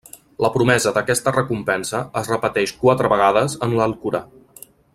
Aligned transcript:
La 0.43 0.49
promesa 0.53 0.93
d'aquesta 0.95 1.33
recompensa 1.35 2.01
es 2.21 2.31
repeteix 2.33 2.73
quatre 2.85 3.13
vegades 3.13 3.59
en 3.69 3.77
l'Alcorà. 3.81 4.23